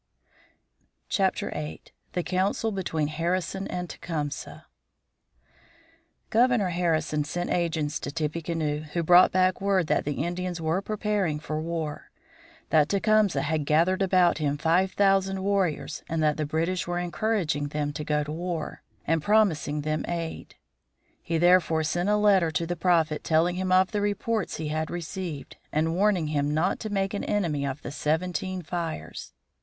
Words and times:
VIII. 1.15 1.79
THE 2.13 2.23
COUNCIL 2.23 2.71
BETWEEN 2.71 3.07
HARRISON 3.09 3.67
AND 3.67 3.87
TECUMSEH 3.87 4.63
Governor 6.31 6.69
Harrison 6.69 7.23
sent 7.23 7.51
agents 7.51 7.99
to 7.99 8.09
Tippecanoe, 8.09 8.79
who 8.93 9.03
brought 9.03 9.31
back 9.31 9.61
word 9.61 9.85
that 9.85 10.03
the 10.03 10.23
Indians 10.23 10.59
were 10.59 10.81
preparing 10.81 11.37
for 11.39 11.61
war; 11.61 12.09
that 12.71 12.89
Tecumseh 12.89 13.43
had 13.43 13.67
gathered 13.67 14.01
about 14.01 14.39
him 14.39 14.57
five 14.57 14.91
thousand 14.93 15.43
warriors, 15.43 16.01
and 16.09 16.23
that 16.23 16.35
the 16.37 16.47
British 16.47 16.87
were 16.87 16.97
encouraging 16.97 17.67
them 17.67 17.93
to 17.93 18.03
go 18.03 18.23
to 18.23 18.31
war, 18.31 18.81
and 19.05 19.21
promising 19.21 19.81
them 19.81 20.03
aid. 20.07 20.55
He 21.21 21.37
therefore 21.37 21.83
sent 21.83 22.09
a 22.09 22.15
letter 22.17 22.49
to 22.49 22.65
the 22.65 22.75
Prophet 22.75 23.23
telling 23.23 23.55
him 23.55 23.71
of 23.71 23.91
the 23.91 24.01
reports 24.01 24.57
he 24.57 24.69
had 24.69 24.89
received, 24.89 25.57
and 25.71 25.93
warning 25.93 26.25
him 26.29 26.51
not 26.51 26.79
to 26.79 26.89
make 26.89 27.13
an 27.13 27.23
enemy 27.23 27.67
of 27.67 27.83
the 27.83 27.91
Seventeen 27.91 28.63
Fires. 28.63 29.33